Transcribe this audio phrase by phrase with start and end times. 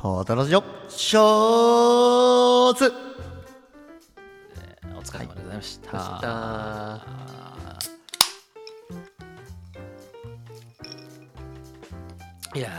[0.00, 2.92] カタラジオショーツ。
[4.96, 5.92] お疲れ様でございました。
[5.92, 6.20] まし
[12.52, 12.58] た。
[12.58, 12.70] いや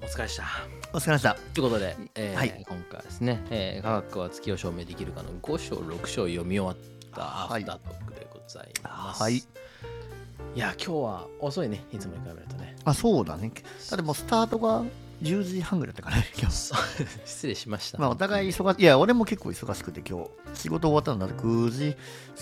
[0.00, 0.44] ーお疲れでした。
[0.92, 1.34] お疲れ様でした。
[1.34, 2.64] ということで、えーはい。
[2.68, 7.62] 今回はですね、えー科学は月を証明できるかの5章、6章読み終わったアはい。
[7.62, 9.22] フタートークでございます。
[9.22, 9.42] はい
[10.54, 12.76] いや、今日は遅いね、いつもに比べるとね。
[12.84, 13.50] あそうだね
[13.90, 14.84] だってもうスタートが
[15.22, 16.72] 10時半ぐらいだったからね 今日
[17.24, 17.98] 失礼しました。
[17.98, 21.96] まあお互い忙しいいや俺も結構忙しくて今日仕事終わったのだって9時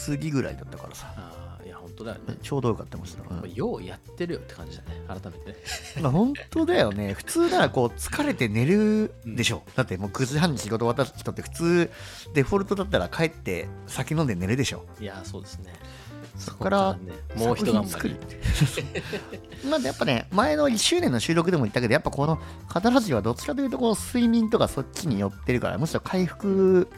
[0.07, 2.37] 過ぎぐらいだったからさあーいや、本当だよね。
[2.43, 5.57] ちょうどよかったもんようやってるよって感じだね、改めてね。
[6.03, 11.91] まあ本当だよね 普通ならこう疲れて寝るでしょ、だってもう9時半に仕事終わった人って普通
[12.35, 15.73] デフォルトだったら帰って酒飲んで寝るでしょいや、そうですね。
[16.37, 18.17] そこからね、もう一頑張り
[19.69, 26.89] まあやっぱね前の1周年の収録でも言ったけどやっぱこのカタラジはどっちかというとこう睡眠とかそっちに寄ってるからむしろ回復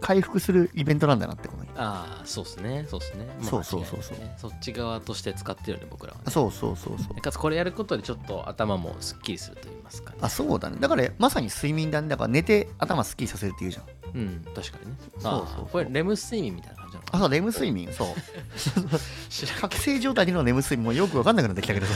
[0.00, 3.26] 回復するイベントなんだなってことにああ、そうですね、そうですね。
[3.40, 4.18] まあそうそうそうそう。
[4.18, 4.34] ね。
[4.36, 6.24] そっち側として使ってるよね、僕らはね。
[6.30, 7.20] そうそうそうそう。
[7.20, 10.18] かつこれやることでちょっと頭もすっきりすると言いますかね。
[10.20, 10.76] あそうだね。
[10.78, 12.08] だからまさに睡眠だね。
[12.08, 13.84] だから寝て頭すっきりさせるっていうじゃん。
[14.14, 14.96] うん、確かにね。
[15.18, 16.83] そうそうこれレム睡眠みたいな。
[16.83, 17.92] 感じなのかあそうレム睡眠。
[17.92, 18.08] そう。
[19.60, 21.86] 覚醒状態でのレム睡眠もよく分かんなくなってきたけど。
[21.86, 21.94] さ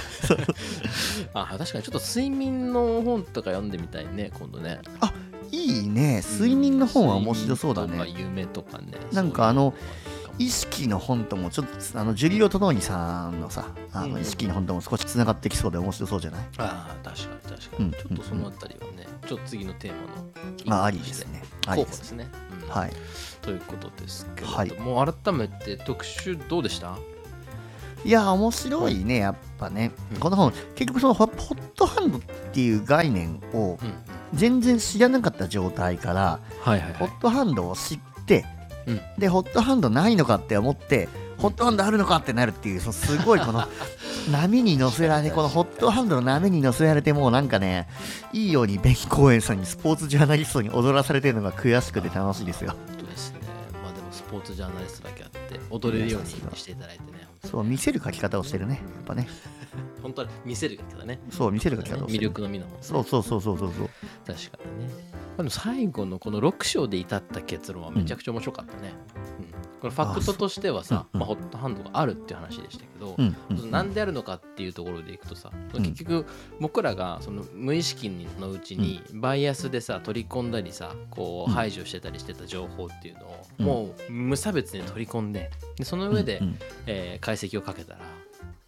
[1.35, 4.81] あ確かにちょっと睡眠の本とか読んでみたいね、今度ね。
[5.51, 6.23] いいね。
[6.33, 8.13] 睡眠の本は面白そうだね。
[8.17, 8.93] 夢とかね。
[9.13, 9.75] なんかあの
[10.39, 14.21] 意識の本ともちょっとあのジュリオ・トノーニさんのさあのうん。
[14.23, 16.41] 意識の本とも少しつながってきそうで面白そうじゃない？
[16.59, 17.85] ああ、確かに確かに。
[17.87, 17.93] うん。
[17.93, 20.25] ちょっとそのあたりはね、ちょっと次のテーマの。
[20.65, 21.43] まあありですね。
[21.67, 22.29] 候補ですすね。
[22.65, 22.69] うん。
[22.71, 22.93] はい。
[23.43, 24.73] ということですけれどはい。
[24.81, 26.97] も、改めて特集どうでした？
[28.05, 29.93] いや面白いねやっぱね。
[30.15, 30.19] うん。
[30.19, 32.21] この本結局そのホホットハンドっ
[32.53, 33.95] ていう概念をうん。
[34.33, 36.41] 全然知らなかった状態から。
[36.65, 38.47] ホットハンドを知って
[38.87, 39.01] うん。
[39.19, 43.65] でホットハンドないのかって思ってホットハンドあるのかってなるっていうそのすごいこの
[44.31, 47.89] 波に乗せられこのホットハンドの波に乗せられてもうなんかね
[48.33, 53.39] いいようにベン公園さんにスポーツジャーナリストに踊らされてるのが悔しくて楽しいですよ本当ですね。
[53.83, 55.38] まあでもスポーツジャーナリストだけあって、
[55.71, 57.29] 踊れるようにしていただいてね。
[57.45, 59.29] そう見せる書き方をしてるねやっぱね。
[60.03, 61.19] 本当に見せるからね。
[61.31, 62.79] そう見せる書き方をして魅る力のみのもんね。
[62.83, 63.91] そうそうそうそうそうそう。
[64.27, 64.93] 確かにね。
[65.13, 68.93] まあでも最後のこの6章で至った結論はめちゃくちゃ面白かったね。
[69.41, 69.59] うん。
[69.81, 71.17] このファクトとしてはさ、う。
[71.17, 71.27] んうん。
[71.27, 73.71] まあ、ホットハンドがあるっていう話でしたけど、うんうん。
[73.71, 75.83] なんであるのかっていうところでいくとさ、うん。
[75.83, 76.27] 結局
[76.61, 78.11] 僕らがその無意識
[78.41, 81.55] のうちにバイアスでさ取り込んだりさこううん。
[81.55, 83.67] 排除してたりしてた情報っていうのを、うん。
[83.67, 85.38] もう無差別に取り込んで
[85.77, 88.01] でその上で、うんえー解析をかけたら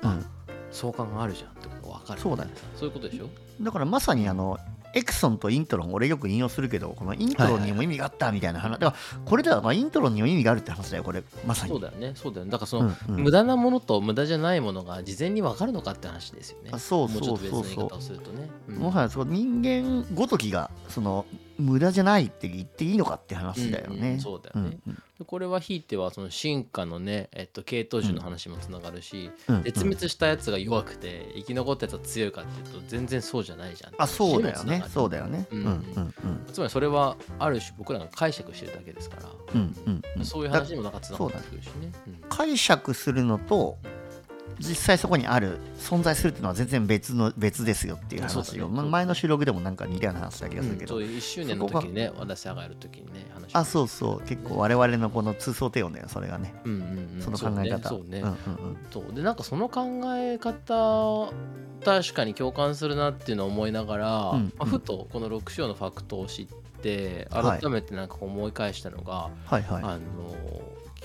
[0.05, 0.11] うん。
[0.11, 0.27] うん
[0.73, 2.21] 相関があるじゃんってことが分かる。
[2.21, 2.53] そうだね。
[2.77, 3.29] そういうことでしょ？
[3.61, 4.57] だからまさにあの
[4.95, 8.79] エクソンとイントロン俺よく引用するけどこのイントロンにも意味があったみたいな話。
[8.79, 11.25] だからこれではまあイントロンにも意味があるって話だよこれ。
[11.45, 11.73] まさに。
[11.73, 12.13] そうだよね。
[12.15, 12.53] そうだよね。
[12.53, 13.25] だからその、うんうん。
[13.25, 16.71] 無駄なものと無駄じゃないものが事前に分かるのかって話ですよね。
[16.73, 17.51] あそうそうもうそう。
[17.51, 18.77] そうの言い方をするとね、うん。
[18.77, 21.27] もはやその人間ごときがその
[21.59, 23.97] 無駄じゃないって言っていいのかって話だよね。
[23.97, 24.79] うんうんそうだよね。
[24.87, 29.57] うんでこれはひいてはその進化のね、えっと、系統樹の話もつながるし、うん。
[29.57, 29.63] うん。
[29.63, 33.93] 絶滅したやつが弱くて生き残ったやつは強いかっていうと全然そうじゃないじゃん。
[33.99, 34.83] あそうだよね。
[34.89, 35.47] そうだだよね。
[35.51, 36.47] ううんんうんうん。
[36.53, 39.23] つまりそれはある種僕らが解釈してるだけですから、
[39.55, 40.25] うんうんうん。
[40.25, 42.17] そういう話にもなんかつながってくるしね、うん。
[42.29, 43.77] 解釈するのと
[44.59, 48.61] 実際そこにある存在するっていうのは全然別の別ですよっていうそうだね。
[48.61, 54.21] 話を、ま前の収録でもなんか似たような話した気がするけど、そういう1周年の時にね和田さんがやる時にね話あそうそう。
[54.23, 56.81] 結構我々のこの通奏低音だよそれがね、うんうん
[57.17, 57.23] うん。
[57.23, 57.89] その考え方。
[57.89, 58.21] そうね。
[58.21, 58.37] そうね。
[58.47, 58.77] うんうんうん。
[58.91, 59.15] そう。
[59.15, 61.33] でなんかその考え方
[61.85, 64.53] 確かに共感するなっていうのを思いながら、うん。
[64.59, 66.47] まあ、ふとこの6章のファクトを知っ
[66.83, 67.61] てはい。
[67.61, 69.83] 改めてなんか思い返したのが、はいはい。
[69.83, 70.01] あの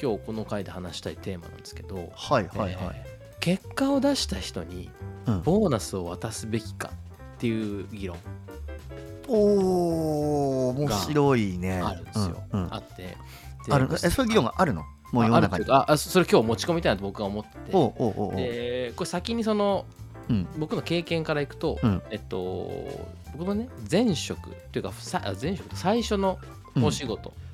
[0.01, 3.14] 今日この回で話したいテーマなんですけど、はいはいはい、えー
[3.45, 4.89] 結果を出した人に
[5.28, 5.41] うん。
[5.44, 6.89] ボーナスを渡すべきか
[7.35, 8.17] っていう議論
[9.28, 11.79] おー面白いね。
[11.79, 12.73] あるんですよ、うんうん。
[12.73, 13.16] あって。
[13.67, 14.81] であるえそういう議論があるの？
[15.11, 15.46] もう世の中に。
[15.46, 17.49] ああるっていうかあそれ今日持ち込みたいなと僕は思って。
[17.52, 18.35] ておうおうおうおう。
[18.35, 19.85] でこれ先にその
[20.28, 20.47] うん。
[20.58, 22.02] 僕の経験からいくと、うん。
[22.09, 22.72] えっと
[23.37, 26.40] 僕のね前職っていうかさあ前職最初の
[26.81, 27.29] お仕事。
[27.29, 27.44] うん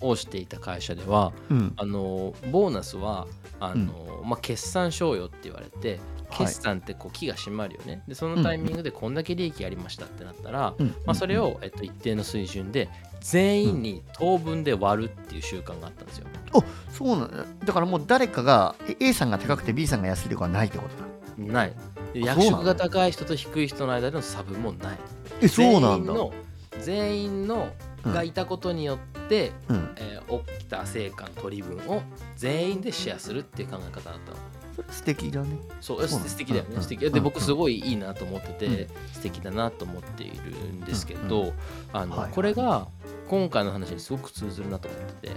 [0.00, 1.72] をしていた会社では、うん。
[1.76, 3.26] あのボーナスは
[3.60, 6.46] あの、まあ、決算賞与って言われてはい。
[6.46, 8.02] 決算ってこう木が締まるよね。
[8.06, 10.88] でそのタイミングでこんだけ利益ありましたってなったら、うん。
[11.06, 12.88] まあ、それを、えっと、一定の水準で
[13.20, 16.26] 全員に当分で割るっていう習慣があったんですよ。
[16.52, 16.62] お
[16.92, 21.52] そうなんだだからもう誰かがえ A さんが高くて B さんが安いとかはないってことだ。
[21.52, 21.72] ない。
[22.12, 24.98] で役職が高い人と低い人の間での差分もない。
[25.40, 26.12] えそうなんだ。
[26.12, 26.32] 全員の
[26.80, 29.94] 全員のうんがいたことによって、うん。
[29.96, 32.02] えー起きた成果の取り分を
[32.36, 34.36] 全員でシェアするっていう考え方だったの。
[34.76, 35.56] それ素敵だね。
[35.80, 36.82] そう素敵だよね、うん。
[36.82, 37.00] 素敵。
[37.00, 37.22] でうん。
[37.22, 38.88] 僕すごいいいなと思ってて、うん。
[39.12, 41.52] 素敵だなと思っているんですけど、うん。
[41.92, 42.32] あのはいはい。
[42.32, 42.86] これが
[43.28, 45.34] 今回の話にすごく通ずるなと思ってて。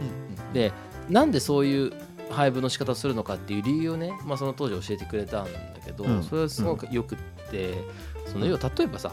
[0.00, 0.72] うんで
[1.08, 1.92] なんでそういう
[2.30, 5.50] 配分の仕方をするのかっていう理由をね、まあ、その当時教えてくれたんだ
[5.84, 6.22] けど、うん。
[6.22, 7.18] それはすごくよくっ
[7.50, 7.74] て
[8.26, 9.10] その要は例えばさ、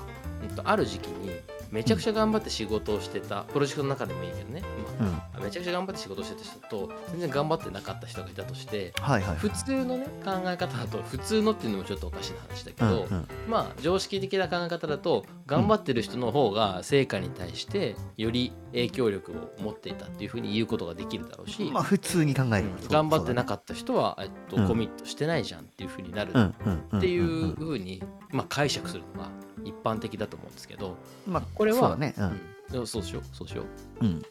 [0.64, 1.32] ある時期に
[1.72, 4.64] めちゃくちゃ頑張って仕事をしてたプロジェクトの中でもいいけどね、
[5.40, 13.28] めちゃくちゃ頑張って仕事をしてた人と全然頑張ってなかった人がいたとしてはいはい普通のね考え方だと普通のっていうのもちょっとおかしな話だけうんど、うん。
[13.48, 22.68] まあ常識的な考え方だと頑張ってる人の方が成果に対してより影響力を持っていたっていうふうに言うことができるだろうし、まあ普通に考える。
[22.82, 22.88] うん。
[22.90, 26.34] 頑張ってなっかった人は、えっとうんコミットしてないじゃんっていうふうになる。
[26.34, 26.52] たっ
[26.98, 29.30] っていうふうに、まあ、解釈するのが
[29.64, 32.14] 一般的だと思うんですけど、まあこれはそうだね。
[32.18, 33.64] うんそうしようそうしよ
[34.02, 34.06] う。
[34.06, 34.22] うん。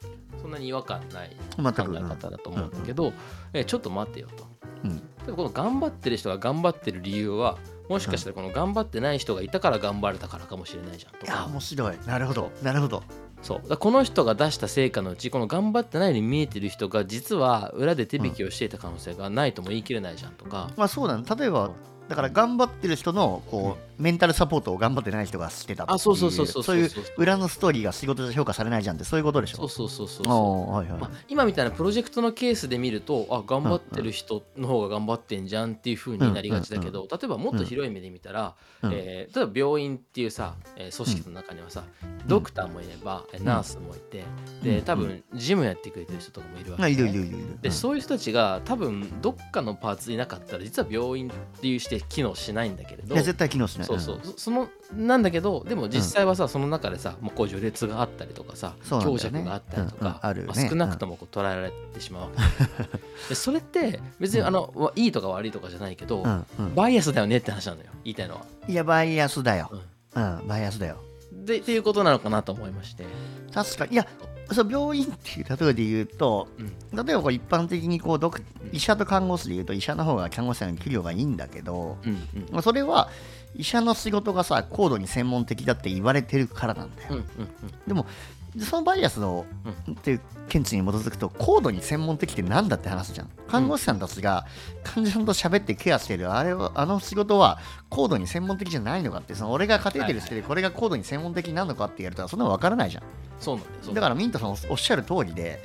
[0.40, 3.12] そんなに違和感ない考え方だと思うんだけど、
[3.52, 4.46] えちょっと待ってよと。
[4.84, 4.96] うん。
[5.24, 11.96] でもこの頑張ってる人が頑張ってる理由はもしかしたらこの頑張ってない人がいたから頑張れたからかもしれないじゃんといやか面白い。
[12.06, 12.52] なるほど。
[12.62, 13.02] なるほど。
[13.42, 13.76] そう。
[13.76, 21.24] この人が出した成果のうちこの頑張ってないように見えてる人が実は裏で手引きをしていた可能性がないとも言い切れないじゃんとか、まあそうだね。
[21.38, 21.70] 例えば
[22.08, 29.56] だから頑張ってる人のこうメンタルサポートを頑張ってない人がしてたっていうそういう裏のストーリーが仕事で評価されないじゃんってそういうことでしょ？
[29.56, 31.00] そうそうそうそうはいはい。
[31.00, 38.92] まあ、今みたいなプロジェクトのケースで見るとあ頑張ってる人の方が頑張ってんじゃんっていう風になりがちだけど、例えばもっと広い目で見たら、うん。
[38.92, 41.82] えー例えば病院っていうさ、えー組織の中にはさ、
[42.26, 44.24] ドクターもいれば、えーナースもいて、
[44.62, 44.74] うん。
[44.74, 46.96] で多分ジムやってくれてる人とかもいるわけ、あねい？
[46.96, 47.58] るいるいるいる。
[47.62, 53.14] でそういう人たちが多分どっかのパーツいなかったら実は病院っていうして機能しないんだけれど。
[53.14, 53.86] いや絶対機能しない。
[53.86, 59.00] そうそう、そそのなんだけどでも実際はさ、その中でさもうこう序列があったりとかさ、ね。
[59.02, 60.44] 強弱があったりとか、うんね。
[60.46, 63.28] まあ少なくともこう捉えられてしまうわけ。
[63.28, 66.74] でそれって別にあの、わいいとか悪いとかじゃないけど、うんうん。
[66.74, 67.86] バイアスだよねって話なのよ。
[68.04, 68.42] 言いたいのは。
[68.68, 69.70] いやバイアスだよ。
[70.14, 70.22] うん。
[70.22, 73.04] うんバイアスだよでっていうことなのかなと思いまして。
[73.52, 73.92] 確かに。
[73.94, 74.06] いや
[74.52, 77.04] そう病院っていう例えで言うとうん。
[77.06, 78.42] 例えばこう一般的にこうドク
[78.72, 82.20] 医者と看護師で言うと医者の方が看護師さんの給料がいいんだけどうんうん。
[82.52, 83.10] まあそれは
[83.54, 87.08] 医者の仕事がさ高度に専門的だって言われてるからなんだよ。
[87.10, 87.26] うんうん。
[87.86, 88.06] でも
[88.64, 89.44] そのバイアスの、
[89.90, 93.30] っていう見地に基づくと高度に専門的ってなんだって話じゃん。
[93.48, 94.46] 看護師さんたちが
[94.82, 97.58] 患者さんと喋ってケアしてるあれはあの仕事は
[97.88, 103.02] 高度に専門的じゃないのかってその俺がカテーテルしててこれが高度に専門的なのかって言われたらそんなの分からないじゃん。
[103.40, 105.60] そうなんだからミントさんおっしゃる通りで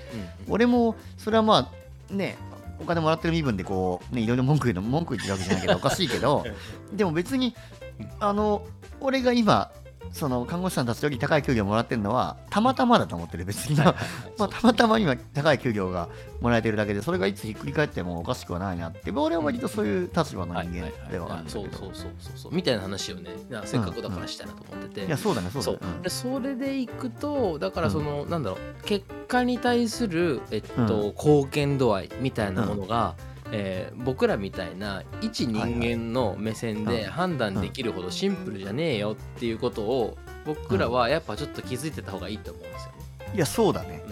[0.48, 1.72] うん俺もそれはま
[2.10, 2.38] あね
[2.80, 6.44] お金もらってる身分でこうねいろいろ文句言うの文句言ってるわけじゃないけどおかしいけど
[6.92, 7.56] でも別に
[8.20, 8.64] あの
[9.00, 9.72] 俺が今
[10.12, 13.96] その看護師さんたちより高い給料もらってるのはたまたまだと思ってる別に、 ま
[14.40, 16.10] あ、たまたま今高い給料が
[16.42, 19.12] もらえてるだけでそれがいつひっくり返ってもおかしくはないなって。
[19.12, 21.62] 俺は割とそういう立場の人間ではあるんだけど。
[21.62, 22.54] そうそうそうそうそう。
[22.54, 23.32] みたいな話をね
[23.66, 25.78] せっかくだからしたいなと思ってて、いやそうだねそうだね。
[26.04, 26.10] う。
[26.10, 33.16] それでいくとだからその、なんだろう結果に対する、えっと貢献度合いみたいなものが、
[33.52, 43.32] えー僕らみたいな一人間の目線で判断できるほどシンプルじゃねえよっていうことを僕らはやっぱちょっと気づいてた方がいいと思うんですよね。
[43.36, 44.04] いやそうだね。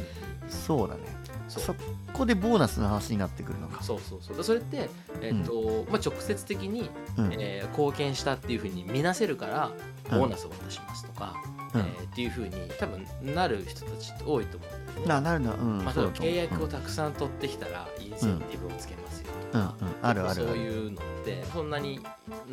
[0.44, 0.50] うん。
[0.50, 1.02] そうだね。
[1.48, 1.76] そ
[2.14, 3.84] こでボーナスの話になってくるのか。
[3.84, 4.38] そうそうそう。
[4.38, 4.88] でそれって、
[5.22, 7.34] えっとまあ、直接的に、うん。
[7.34, 9.72] えー貢献したっていうふうに見なせるから
[10.12, 10.20] うん。
[10.20, 11.34] ボーナスを渡しますとか、
[11.74, 11.82] うん。
[11.82, 15.06] えーっていうふうに多分なる人たちって多いと思うんだよね。
[15.08, 15.84] ななるなうん。
[15.84, 19.70] まあ、契約をたくさん取ってきたらインセンティブをつけますようんうん。
[20.02, 22.00] あるあるそういうのってそんなに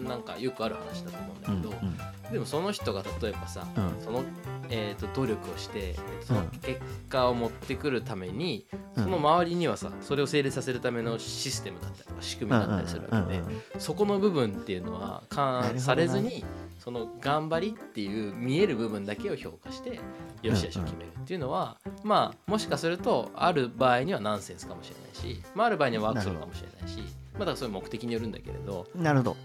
[0.07, 1.97] なんかよくある話だと思うんだうんけど、うん
[2.33, 4.05] でもその人が例えばさ、うん。
[4.05, 4.25] その、
[4.69, 6.49] えー、と努力をしてそのうん。
[6.61, 9.05] 結果を持ってくるために、うん。
[9.05, 16.45] その周りにはさそれを成立させるためのシステムだったりとか仕組みだったりするわけで、うんうんうんそこの部分っていうのは勘されずに
[16.87, 19.99] その頑張りっていう見える部分だけを評価して
[20.43, 29.37] よしよしを決めるっていうのは、まあもしかするとある場合にはナンセンスかもしれないし、まあ、ある場合にはワークするかもしれないしまあだからそういう目的によるんだけれど、なるほど。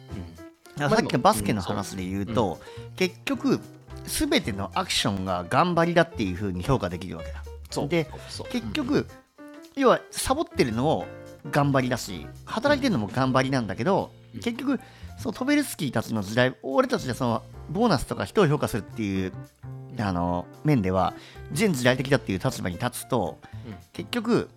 [0.78, 0.90] うん。
[0.90, 2.60] さっきのバスケの話で言うと、
[2.96, 3.60] 結局
[4.06, 7.44] 全てのアクションが頑張りだっていう風に評価できるわけだ。
[7.72, 8.08] そうで
[8.52, 9.08] 結局、
[9.76, 11.08] 要はサボってるのも
[11.50, 14.42] 頑張りだし働いてるのも頑張りなんだけど、うん。
[14.42, 14.80] 結局
[15.22, 19.34] そのトベルスキーたちの時代俺たちでそのボーナスとか人を評価するっていう
[20.00, 21.14] あの面では
[21.52, 23.38] 全時代的だっていう立場に立つと、
[23.68, 23.76] うん。
[23.94, 24.50] 結局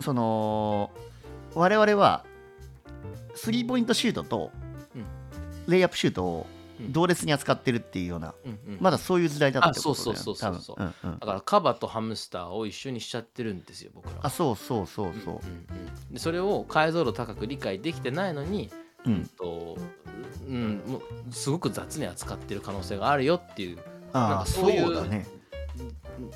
[0.00, 0.90] その
[1.54, 2.24] 我々は
[3.36, 4.50] スリーポイントシュートと、
[4.96, 5.04] うん。
[5.70, 6.46] レイアップシュートを
[6.80, 6.92] うん。
[6.92, 8.78] 同列に扱ってるっていうような、うんうん。
[8.80, 10.94] まだそういう時代だったってことだよそうそうそうそう。
[11.20, 15.34] だからカバとハムスターを一緒にしちゃってるんですよ僕らあそうそうそうそう。
[15.34, 15.66] うん
[16.08, 16.14] うん。
[16.14, 18.70] でそれを解像度高く理解できてないのに、
[19.06, 19.76] うん、うんと
[20.46, 23.78] うん、もうすごく雑に扱ってる可能性があるよっていう
[24.12, 25.26] ああそういううだね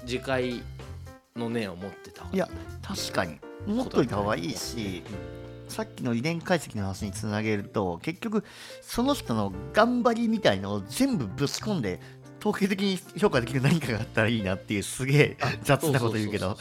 [0.04, 0.62] 自戒
[1.34, 2.48] の念を持ってた方がいや
[2.82, 3.38] 確かに。
[3.66, 5.04] 持っといた方がいいし
[5.68, 8.44] さっきの遺伝解析の話につなげると結局
[8.82, 12.00] その人の頑張りみたいのを全部ぶち込んで
[12.40, 16.58] 統計的に評価できる何かがあったらいいなっていうすげえ雑なこと言うけど。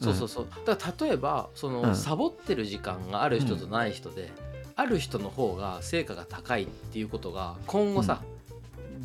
[0.00, 0.46] そうそうそう。
[0.64, 1.94] だから例えばその、うん。
[1.94, 4.32] サボってる時間がある人とない人で、
[4.78, 8.22] ある人の方が成果が高いっていうことが今後さ、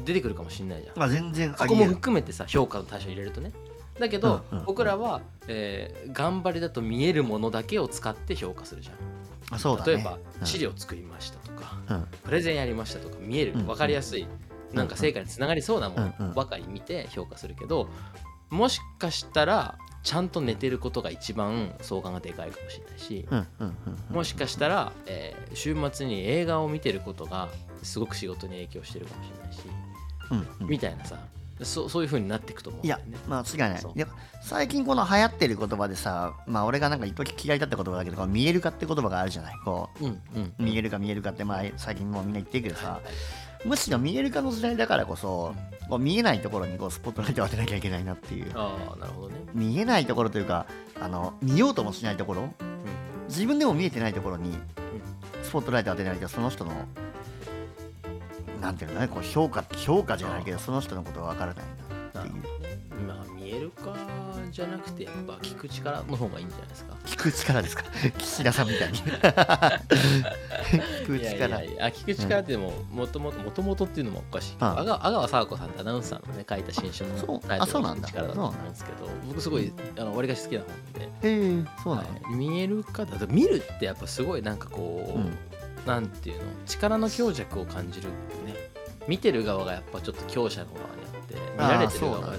[0.05, 0.99] 出てくるかもしれないじゃん。
[0.99, 3.51] まあ全然そこも含めてさ評価の対象に入れるとね
[3.99, 9.55] だけど、うんうん僕らは、えー頑張りだと見えるものだけを使って評価するじゃん。
[9.55, 9.93] あそうだね。
[9.93, 10.45] 例えば、うん。
[10.45, 12.07] 資料作りましたとかうん。
[12.23, 13.53] プレゼンやりましたとか見える。
[13.53, 14.27] うん分かりやすい、
[14.73, 17.89] なんか成果につながりそうなもうんうんのばかり見て評価するけど
[18.51, 23.25] もしかしたらちゃんと寝てることが一番相関がでかいかもしれないし
[24.11, 27.47] もしかしたら、えー週末に映画を見てることが
[27.83, 29.61] すごく仕事に影響してるかもしれないし
[30.31, 30.67] うんうん。
[30.69, 31.17] みたいなさ
[31.61, 33.17] そそういう風になっていくと思うんいやだよね。
[33.27, 33.73] 間違い。
[33.73, 34.07] ないや
[34.41, 39.53] 最近この流行ってる言葉でさまあ俺がなんか一時嫌いだった言葉だけど見える化って言葉があるじゃない。
[39.63, 42.99] こうんうんう見えるか見えるかってまあ最近もうみんな言ってるけどさ
[43.65, 45.53] むしろ見える化の時代だからこそ
[45.89, 48.51] こう見えないところにこうスポットライトを当てなきゃいけないなっていう。
[48.55, 49.35] ああなるほどね。
[49.53, 50.65] 見えないところというか
[50.99, 52.49] あの見ようともしないところ。
[53.29, 54.57] 自分でも見えてないところに
[55.43, 56.71] スポットライトを当てないとその人の
[58.61, 61.65] なんていうのねこう評価評価じゃないけどその人のことがわからない
[62.13, 62.43] なっていう。
[63.07, 63.95] まあ見えるか
[64.53, 66.93] じゃなくてやっぱ聞く力の方がいいんじゃないですか？
[67.05, 67.83] 聞く力ですか？
[68.17, 68.99] 岸田さんみたいに。
[71.01, 71.85] 聞くいやい力やいや。
[71.85, 74.51] あ聞く力ってももともともともとっていうのもおかしい。
[74.53, 77.13] けど、ああ阿川佐和子さんってアナウンサーのね書いた新書の
[77.47, 82.35] タイトルの力だと思うんですけど僕すごいあの割かし好きな本で、えー、そうなの、はい。
[82.35, 85.35] 見えるかだと見るってやっぱすごいなんかこう、うん。
[85.87, 86.43] なんていうの？
[86.65, 88.09] 力の強弱を感じる
[88.45, 88.53] ね。
[89.07, 92.33] 見てる側がやっぱちょっと強者の側にあって見られてる側が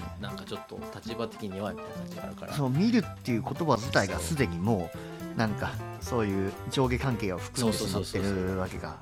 [0.45, 2.53] かちょっと立場的に弱いみたいな感じがあるから。
[2.53, 4.91] そう見るっていう言葉自体がすでにも
[5.35, 8.99] うなんかそういう上下関係を含んでしまってるわけか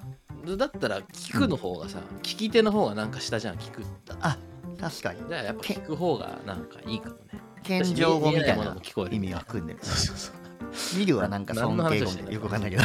[0.57, 4.39] だったら聞くの方がさ、聞き手の方がなんか下じゃん聞くだあ
[4.81, 5.21] 確かに。
[5.29, 7.41] じゃあやっぱ聞く方がなんかいいかもね。
[7.63, 10.99] 謙譲語みたいないものなも聞こえる意味は含んでるそうそうそう。
[10.99, 12.83] 見るはなんか尊敬語みたいなよくわかんないけど。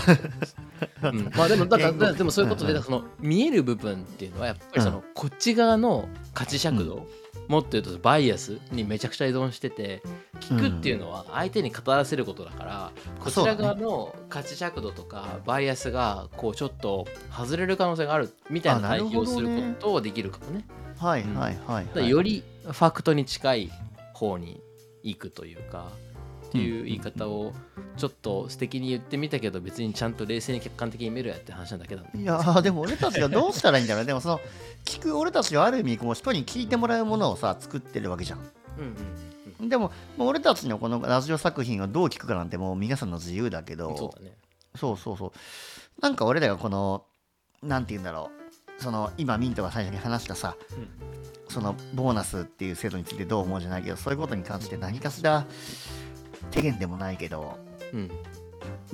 [1.10, 1.32] うん。
[1.36, 7.08] まあでもだからでもそういうことで、うんうんその見える部分っていうのはやっぱりその、こっち側の価値尺度、
[7.48, 10.02] もっと言うとバイアスにめちゃくちゃ依存してて
[10.40, 20.66] 聞くっていうのは相手に語らせることだから、こちら側の価値尺度とかバイアスがこうちょっと外れる可能性があるみたいな対比をすることはできるかもね。
[20.98, 23.72] はいはいはい、はい、よりファクトに近い
[24.14, 24.60] 方に
[25.04, 25.92] 行くというか
[26.48, 27.54] っていう言い方を
[27.98, 34.40] ちょっと素敵に言ってみたけど別にちゃんと冷静に客観的に見るやって話なんだけどいやー でも俺たちがどうしたらいいんだろうでもその
[34.86, 38.40] 聞く俺たちはある意味こう人に聞いてもらうものをさ作ってるわけじゃん。
[38.40, 38.46] うん
[38.86, 38.96] うん
[39.60, 44.38] でももう俺たちのこのラジオ作品をどう聞くかなんてもう皆さんの自由だけどそうだね。
[44.76, 45.32] そうそうそう。
[46.00, 47.06] なんか俺らがこの
[47.64, 48.30] なんて言うんだろ
[48.78, 48.82] う。
[48.82, 50.56] その今ミントが最初に話したさ、
[51.50, 55.48] そのボーナスっていう制度についてどう思うじゃないけどそういうことに関して何かしら
[56.52, 57.58] 手限でもないけど
[57.94, 58.12] うん。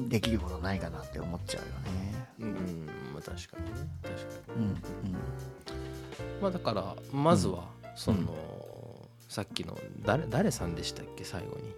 [0.10, 2.26] できることないかなって思っちゃうよね。
[2.40, 2.86] うん、うん。
[3.14, 3.72] まあ、確かにね。
[4.02, 4.24] 確か
[4.58, 4.66] に。
[4.66, 4.72] うん。
[4.72, 4.78] うん。
[6.42, 7.64] まあだからまずは
[7.96, 8.36] その、
[9.30, 11.24] さっきの誰誰さんでしたっけ？
[11.24, 11.74] 最後に。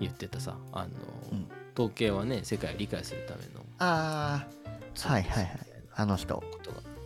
[0.00, 0.56] 言ってたさ。
[0.72, 0.88] あの、
[1.32, 1.48] うん。
[1.74, 3.64] 統計はね世界を理解するための。
[3.78, 4.46] あ
[5.04, 5.58] あはいはいはい。
[5.94, 6.42] あの人。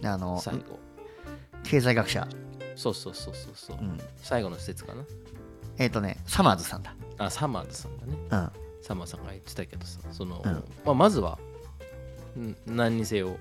[0.05, 0.79] あの最後。
[1.65, 2.27] 経済学者、
[2.75, 5.05] そうそうそうそうそう、うん、最後の施設かな。
[5.79, 8.13] えっ、ー、とねサマーズさんだあサマーズさんだね。
[8.31, 8.51] うん。
[8.83, 10.53] サマーさんが言ってたけどさその、うん。
[10.85, 11.39] まあ、まずは
[12.39, 13.37] ん何にせよ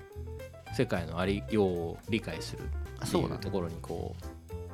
[0.76, 2.60] 世界のありようを理解する
[3.04, 4.14] っていうところにこ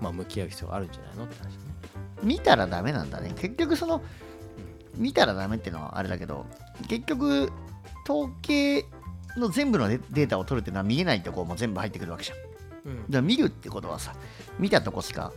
[0.01, 1.59] う、まあ、向き合う必要があるんじゃないのって話ね。
[2.23, 3.33] 見たらダメなんだね。
[3.37, 4.03] 結局その
[4.97, 6.47] 見たらダメっていうのはあれだけど
[6.89, 7.51] 結局
[8.09, 8.85] 統計
[9.37, 12.39] の全部のデデータを取るっていうのは見えないところも全部入ってくるわけじゃん。
[12.39, 12.49] だか
[12.87, 14.15] うんら見るってことはさ
[14.59, 15.33] 見たとこしか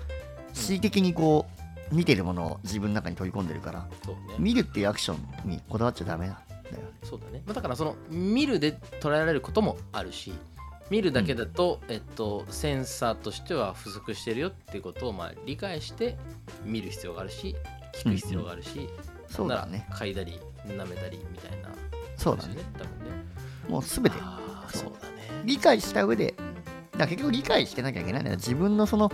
[0.53, 1.50] 恣意的にこう
[1.91, 4.35] 見てるものを自分の中に取り込んでるからそうね。
[4.39, 10.33] 見るっていうアクションにこだわっちゃダメなんだよそうだね、まあ、だからその見るで捉えられることもあるし
[10.89, 16.17] 見るだけだと、えっと、センサーとしては不足してるよっていうことをまあ理解して
[16.65, 17.55] 見る必要があるし
[17.93, 18.89] 聞く必要があるし、
[19.29, 21.69] そうだねなんなら嗅いだり舐めたりみたいな。
[22.17, 22.55] そうだね。
[22.77, 23.25] 多分ね。
[23.67, 24.11] もう全て。
[24.21, 24.91] ああそう。
[25.01, 25.41] だね。
[25.45, 28.37] 理解した上でだから結局理解してなきゃいけないんだよ。
[28.37, 29.11] 自分のその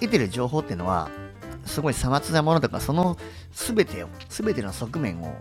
[0.00, 1.10] 得てる情報っていうのは
[1.64, 3.16] すごいさまつなものとかその
[3.52, 5.36] 全てを全ての側面を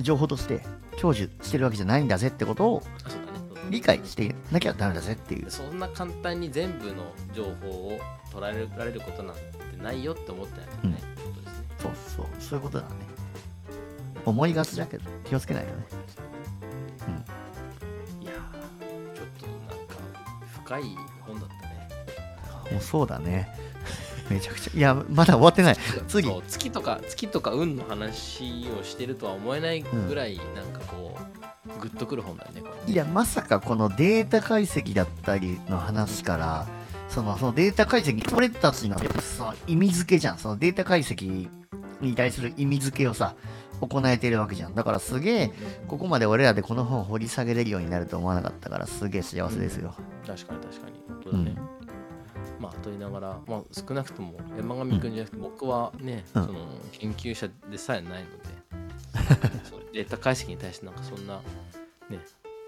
[0.00, 0.62] 情報として
[1.00, 2.82] 享受してるわけじゃないんだぜってことを
[3.70, 5.50] 理解してなきゃダメだぜっていう。
[5.50, 7.98] そんな簡単に全部の情報を
[8.32, 9.42] 捉えられることなんて
[9.82, 11.64] ないよって思ってないといけないってことですね。
[11.78, 12.26] そうそう。
[12.38, 12.94] そういうことだね。
[14.24, 15.86] 思いがちだけど気をつけないとね。
[18.22, 19.94] いやーちょっとなんか
[20.64, 20.82] 深い
[21.20, 22.72] 本だったね。
[22.72, 23.48] もうそうだね
[24.30, 25.76] めちゃくちゃいやまだ終わってない。
[26.08, 26.28] 次。
[26.28, 36.66] そう月とか月とか運の話をしてるとは思えないぐらいなんかこう、グッとくる本だよねいやまさかこのデータ解析だったりの話から
[37.08, 40.38] そのそのデータ解析俺たちのさ意味付けじゃん。
[40.38, 41.48] そのデータ解析
[42.00, 43.34] に対する意味付けをさ
[43.80, 44.74] 行えてるわけじゃん。
[44.74, 45.52] だからすげえ
[45.86, 49.94] ここまで俺らでこの本を掘り下げれるようになると思わなかったからすげえ幸せですよ、
[50.26, 51.04] 確かに確かに。
[51.08, 51.54] 本当だね。
[51.56, 51.75] うん
[52.60, 58.56] まあと言いながら、まあ、少なくとも山上君じゃなくて僕はね、うんその研究者でさえないので
[59.92, 61.40] データ解析に対してなんかそんな
[62.08, 62.18] ね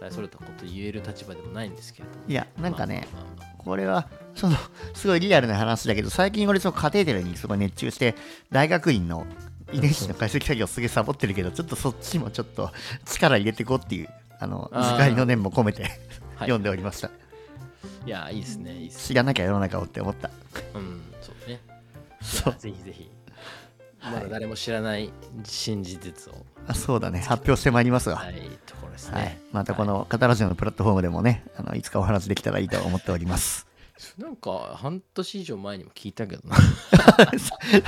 [0.00, 2.25] 大それたこと言える立場でもないんですけれども。
[2.28, 3.62] いやなんかね、まあまあまあ。
[3.62, 4.57] これはその
[4.95, 8.14] すごいリアルな話だけど最近俺そのカテーテルにすごい熱中して
[8.50, 9.26] 大学院の
[9.73, 12.71] 遺伝子の解析作業すげえサボってるけどちょっとそっちもちょっと
[13.04, 15.92] 力入れていこうっていうあの自戒の念も込めてはい。
[16.42, 17.09] 読んでおりました。
[17.09, 17.11] い
[18.06, 20.30] やいいですねいいです知らなきゃ世の中をって思った。
[20.75, 21.61] うんそうね。
[22.20, 22.54] そう。
[22.58, 23.11] ぜひぜひ。
[24.02, 25.11] まだ誰も知らない
[25.44, 26.37] 新事実を。
[26.66, 27.20] あそうだね。
[27.20, 28.16] 発表してまいりますわ。
[28.16, 28.35] はい
[28.66, 29.23] ところですはい。
[29.25, 33.66] ね、またこのカタラジオのプラットフォームでもねあのいつかお話できたらいいと思っております。
[34.16, 36.56] なんか半年以上前にも聞いたけどな。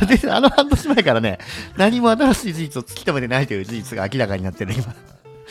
[0.07, 1.39] で あの半年前からね
[1.77, 4.95] 何も新しい事実を突き止めてないという事実が明らかになってる今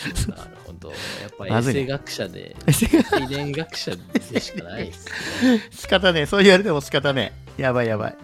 [0.90, 1.80] なるほどやっぱまずいね。
[1.82, 2.56] 衛生学者で
[3.24, 3.92] 遺伝学者
[4.32, 5.08] でしかないです
[5.44, 5.68] ね。
[5.72, 8.18] 仕方ねそう言われても仕方ねやばいやばい。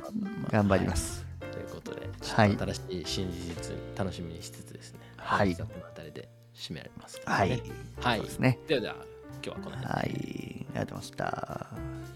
[0.51, 1.25] 頑張ります。
[1.51, 5.55] ということで、は新しい新事実楽しみにしつつですね、はい。
[5.55, 7.49] この辺りで締められますかはい。
[7.49, 7.61] ね。
[7.99, 8.17] はい。
[8.17, 8.59] そうですね。
[8.67, 9.87] ではでは、今日はこの辺で。
[9.87, 10.65] はい。
[10.75, 12.14] ありがとうございました